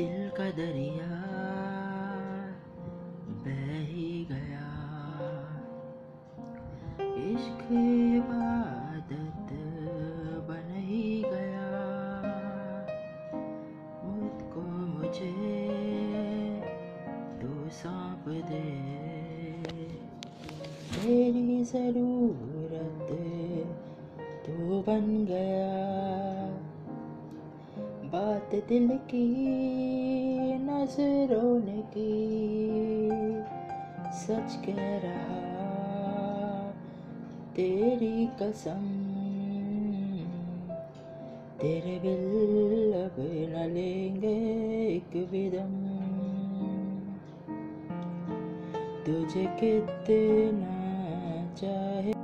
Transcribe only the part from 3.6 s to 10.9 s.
ही गया। इश्क इबादत बन